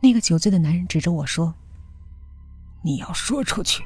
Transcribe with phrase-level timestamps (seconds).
[0.00, 1.54] 那个酒醉的男人指着我说
[2.82, 3.82] ：“你要说出去，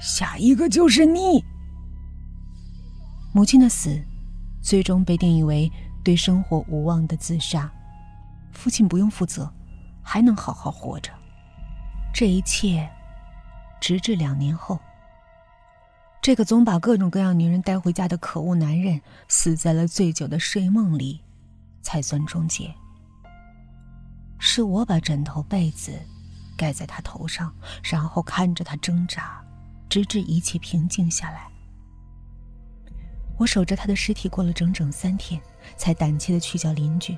[0.00, 1.44] 下一个就是你。”
[3.32, 4.02] 母亲的死，
[4.60, 5.70] 最终被定义为
[6.02, 7.70] 对生活无望的自杀。
[8.52, 9.50] 父亲不用负责，
[10.02, 11.10] 还能好好活着。
[12.12, 12.90] 这一切，
[13.80, 14.78] 直至两年后，
[16.20, 21.22] 这个总把各种各样女人带回家的可恶男人死在了醉酒的睡梦里，
[21.80, 22.74] 才算终结。
[24.44, 25.92] 是我把枕头被子
[26.56, 29.40] 盖在他头上，然后看着他挣扎，
[29.88, 31.46] 直至一切平静下来。
[33.38, 35.40] 我守着他的尸体过了整整三天，
[35.76, 37.16] 才胆怯的去叫邻居，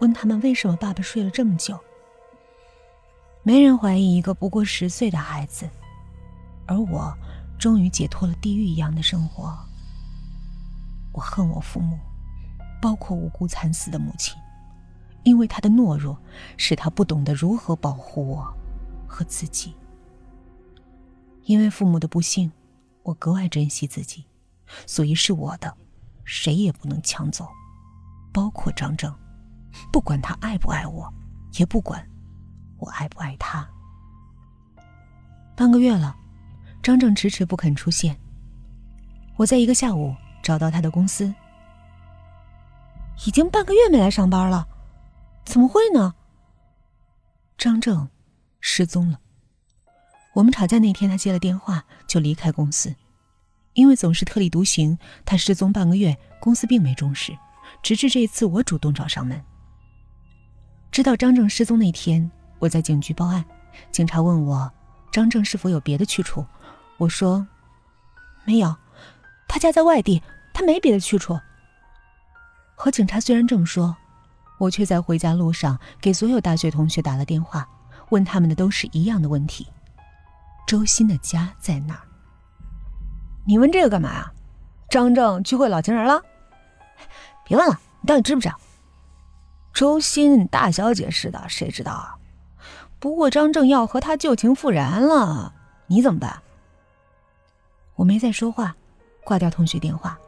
[0.00, 1.78] 问他们为什么爸爸睡了这么久。
[3.44, 5.70] 没人怀疑一个不过十岁的孩子，
[6.66, 7.16] 而我
[7.60, 9.56] 终于解脱了地狱一样的生活。
[11.12, 11.96] 我恨我父母，
[12.82, 14.36] 包括无辜惨死的母亲。
[15.22, 16.18] 因为他的懦弱，
[16.56, 18.54] 使他不懂得如何保护我
[19.06, 19.74] 和自己。
[21.44, 22.50] 因为父母的不幸，
[23.02, 24.24] 我格外珍惜自己，
[24.86, 25.74] 所以是我的，
[26.24, 27.48] 谁也不能抢走，
[28.32, 29.12] 包括张正，
[29.92, 31.12] 不管他爱不爱我，
[31.58, 32.06] 也不管
[32.78, 33.68] 我爱不爱他。
[35.56, 36.16] 半个月了，
[36.82, 38.18] 张正迟迟不肯出现。
[39.36, 41.34] 我在一个下午找到他的公司，
[43.26, 44.66] 已经半个月没来上班了。
[45.50, 46.14] 怎么会呢？
[47.58, 48.08] 张正
[48.60, 49.18] 失踪了。
[50.32, 52.94] 我们吵架那天，他接了电话就离开公司。
[53.72, 57.36] 因为总是特立独行，他失踪半个月，公司并没重视。
[57.82, 59.42] 直至这一次，我主动找上门。
[60.92, 63.44] 知道张正失踪那天，我在警局报案。
[63.90, 64.70] 警察问我
[65.10, 66.46] 张正是否有别的去处，
[66.96, 67.44] 我说
[68.44, 68.76] 没有，
[69.48, 70.22] 他家在外地，
[70.54, 71.36] 他没别的去处。
[72.76, 73.96] 和警察虽然这么说。
[74.60, 77.66] 我却在回家路上给所有大学同学打了电话，
[78.10, 79.66] 问他们的都是一样的问题：
[80.66, 82.02] 周鑫的家在哪儿？
[83.46, 84.30] 你问这个干嘛呀？
[84.90, 86.22] 张正聚会老情人了？
[87.42, 88.60] 别问了，你到底知不知道？
[89.72, 92.16] 周鑫大小姐似的，谁知道啊？
[92.98, 95.54] 不过张正要和他旧情复燃了，
[95.86, 96.42] 你怎么办？
[97.94, 98.76] 我没再说话，
[99.24, 100.18] 挂掉同学电话。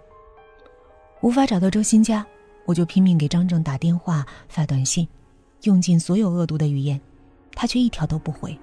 [1.20, 2.26] 无法找到周鑫家。
[2.64, 5.08] 我就拼命给张正打电话、发短信，
[5.62, 7.00] 用尽所有恶毒的语言，
[7.52, 8.58] 他却一条都不回。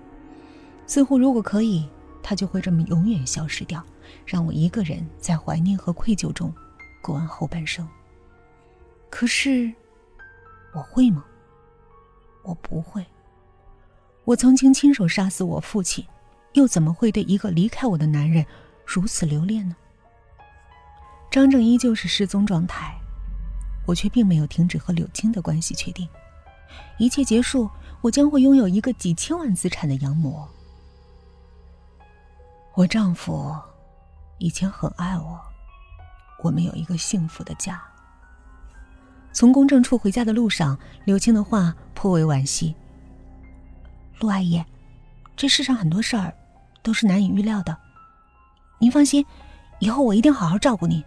[0.88, 1.88] 似乎如果可以，
[2.24, 3.84] 他就会这么永远消失掉，
[4.26, 6.54] 让我一个人在怀念和愧疚中
[7.02, 7.88] 过完后半生。
[9.10, 9.72] 可是，
[10.74, 11.26] 我会吗？
[12.44, 13.06] 我不会。
[14.26, 16.06] 我曾经亲手杀死我父亲，
[16.54, 18.46] 又怎么会对一个离开我的男人
[18.86, 19.76] 如此留恋呢？
[21.32, 22.99] 张正依旧是失踪状态。
[23.86, 25.74] 我却并没有停止和柳青的关系。
[25.74, 26.08] 确定
[26.98, 27.70] 一切结束，
[28.02, 30.46] 我将会拥有一个几千万资产的养母。
[32.76, 33.56] 我丈夫
[34.38, 35.40] 以前很爱我，
[36.44, 37.82] 我们有一个幸福的家。
[39.34, 42.76] 从公证处回家的路上，柳青的话颇为惋惜。
[44.20, 44.64] 陆阿姨，
[45.36, 46.34] 这世上很多事儿
[46.82, 47.78] 都是难以预料的。
[48.80, 49.26] 您放心，
[49.80, 51.04] 以后我一定好好照顾您。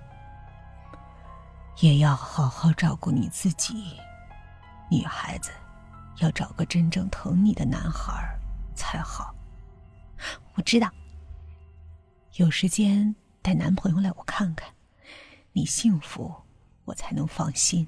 [1.81, 3.97] 也要好好照顾你自己，
[4.91, 5.51] 女孩子
[6.19, 8.39] 要找个真正疼你的男孩
[8.75, 9.35] 才好。
[10.55, 10.89] 我知道，
[12.37, 14.69] 有时间带男朋友来我看看，
[15.53, 16.33] 你幸福
[16.85, 17.87] 我才能放心。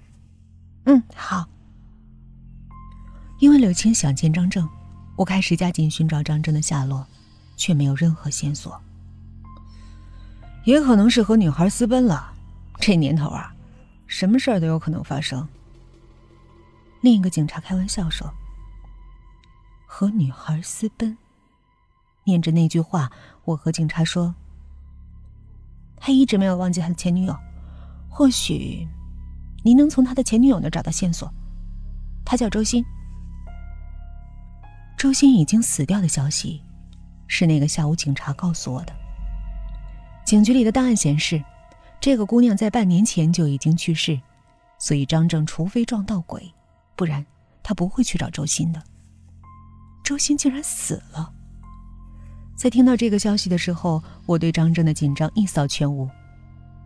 [0.87, 1.47] 嗯，好。
[3.39, 4.69] 因为柳青想见张正，
[5.17, 7.07] 我开始加紧寻找张正的下落，
[7.57, 8.81] 却没有任何线索。
[10.65, 12.33] 也可能是和女孩私奔了，
[12.81, 13.54] 这年头啊。
[14.15, 15.49] 什么事儿都有可能发生。
[17.01, 18.33] 另一个警察开玩笑说
[19.87, 21.19] ：“和女孩私奔。”
[22.23, 23.11] 念着那句话，
[23.45, 24.33] 我和警察说
[25.99, 27.37] ：“他一直没有忘记他的前女友，
[28.09, 28.87] 或许
[29.65, 31.29] 您能从他的前女友那找到线索。
[32.25, 32.85] 他叫周鑫。
[34.97, 36.63] 周鑫已经死掉的消息，
[37.27, 38.95] 是那个下午警察告诉我的。
[40.25, 41.43] 警局里的档案显示。”
[42.05, 44.21] 这个姑娘在半年前就已经去世，
[44.79, 46.53] 所以张正除非撞到鬼，
[46.95, 47.25] 不然
[47.63, 48.83] 他不会去找周鑫的。
[50.05, 51.33] 周鑫竟然死了！
[52.55, 56.07] 在听到这个消息的时候，我对张正的紧张一扫全无，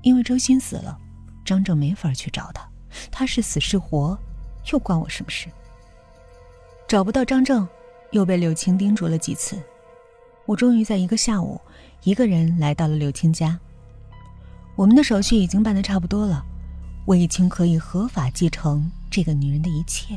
[0.03, 0.97] 因为周鑫死了，
[1.45, 2.71] 张正没法去找他，
[3.11, 4.17] 他是死是活，
[4.73, 5.49] 又关我什么事？
[6.87, 7.67] 找不到张正，
[8.13, 9.61] 又被柳青叮嘱了几次，
[10.47, 11.61] 我终于在一个下午，
[12.05, 13.59] 一个人来到了柳青家。
[14.79, 16.47] 我们的手续已经办的差不多了，
[17.05, 20.17] 我已经可以合法继承这个女人的一切，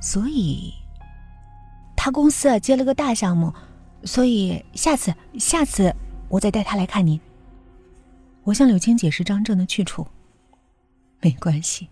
[0.00, 0.72] 所以，
[1.94, 3.52] 他公司接了个大项目，
[4.04, 5.94] 所以下次下次
[6.30, 7.20] 我再带他来看您。
[8.42, 10.08] 我向柳青解释张正的去处。
[11.20, 11.90] 没关系，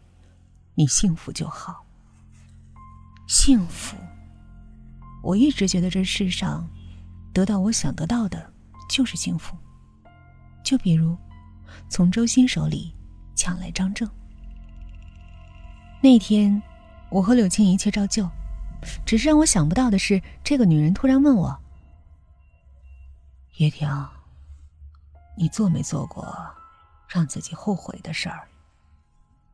[0.77, 1.85] 你幸福就好。
[3.29, 3.99] 幸福。
[5.23, 6.67] 我一直觉得这世上，
[7.35, 8.51] 得到我想得到的，
[8.89, 9.55] 就是幸福。
[10.65, 11.15] 就比如，
[11.89, 12.95] 从周鑫手里
[13.35, 14.09] 抢来张正。
[16.03, 16.63] 那天，
[17.11, 18.29] 我和柳青一切照旧，
[19.05, 21.59] 只是让我想不到的是，这个女人突然问我
[23.59, 23.89] ：“叶婷，
[25.37, 26.37] 你做没做过
[27.09, 28.47] 让自己后悔的事儿？”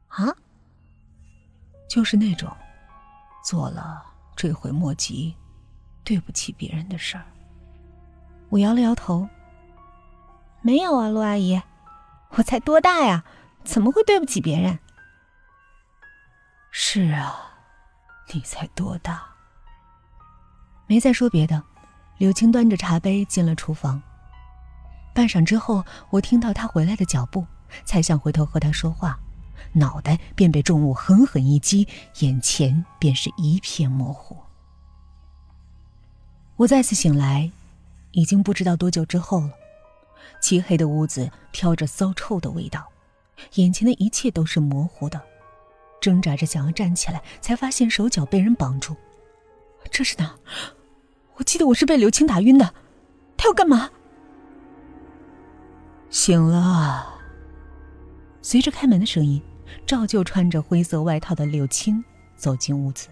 [0.08, 0.28] 啊，
[1.88, 2.50] 就是那种
[3.42, 4.02] 做了
[4.36, 5.34] 追悔莫及、
[6.04, 7.24] 对不起别人的事儿。
[8.50, 9.26] 我摇了摇头，
[10.60, 11.58] 没有啊，陆阿姨，
[12.36, 13.24] 我才多大呀，
[13.64, 14.78] 怎么会对不起别人？
[16.70, 17.52] 是啊，
[18.32, 19.22] 你才多大？
[20.86, 21.62] 没再说别的，
[22.18, 24.02] 柳青端着茶杯进了厨房。
[25.14, 27.46] 半晌之后，我听到他回来的脚步，
[27.84, 29.18] 才想回头和他说话。
[29.74, 31.86] 脑袋便被重物狠狠一击，
[32.20, 34.36] 眼前便是一片模糊。
[36.56, 37.50] 我再次醒来，
[38.12, 39.50] 已经不知道多久之后了。
[40.40, 42.90] 漆黑的屋子飘着骚臭的味道，
[43.54, 45.20] 眼前的一切都是模糊的。
[46.00, 48.96] 挣扎着想要站起来，才发现手脚被人绑住。
[49.90, 50.34] 这是哪？
[51.36, 52.74] 我记得我是被刘青打晕的，
[53.36, 53.90] 他要干嘛？
[56.10, 57.20] 醒了。
[58.42, 59.42] 随着开门的声音。
[59.86, 62.04] 照旧穿着灰色外套的柳青
[62.36, 63.08] 走进屋子，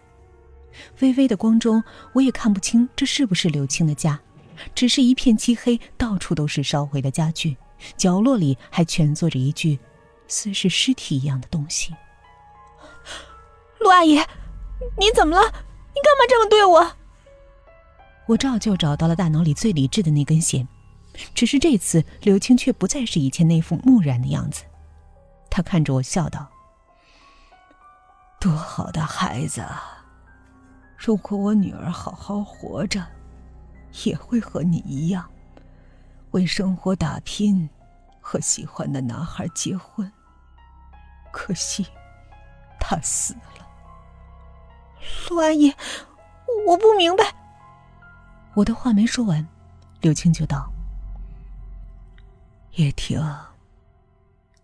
[1.01, 1.83] 微微的光中，
[2.13, 4.21] 我也看不清这是不是柳青的家，
[4.75, 7.57] 只是一片漆黑，到处都是烧毁的家具，
[7.97, 9.79] 角落里还蜷坐着一具
[10.29, 11.95] 似是尸体一样的东西。
[13.81, 14.17] 陆阿姨，
[14.99, 15.43] 你怎么了？
[15.43, 16.93] 你干嘛这么对我？
[18.27, 20.67] 我照旧找到了大脑里最理智的那根弦，
[21.35, 24.65] 只是这次刘青却不再是以前那副木然的样子。
[25.51, 26.49] 他看着我笑道
[28.39, 30.05] ：“多好的孩子啊！
[30.97, 33.05] 如果我女儿好好活着，
[34.05, 35.31] 也会和你一样，
[36.31, 37.69] 为生活打拼，
[38.21, 40.11] 和喜欢的男孩结婚。
[41.33, 41.87] 可惜，
[42.79, 43.67] 他死了。”
[45.29, 45.75] 陆阿姨，
[46.67, 47.35] 我不明白。
[48.55, 49.47] 我的话没说完，
[50.01, 50.71] 柳青就道
[52.77, 53.21] ：“叶婷。”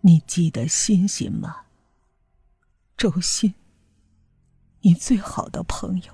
[0.03, 1.63] 你记得欣欣吗？
[2.97, 3.55] 周欣，
[4.83, 6.13] 你最好的朋友。